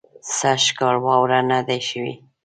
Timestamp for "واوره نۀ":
1.05-1.59